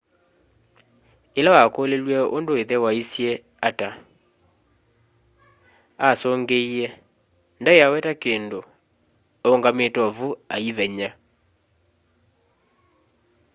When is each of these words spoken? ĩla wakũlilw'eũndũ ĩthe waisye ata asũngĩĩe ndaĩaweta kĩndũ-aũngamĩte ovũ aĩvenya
ĩla 1.39 1.51
wakũlilw'eũndũ 1.55 2.53
ĩthe 2.61 2.75
waisye 2.83 3.31
ata 3.67 3.89
asũngĩĩe 6.09 6.87
ndaĩaweta 7.61 8.11
kĩndũ-aũngamĩte 8.21 9.99
ovũ 10.07 10.27
aĩvenya 10.55 11.09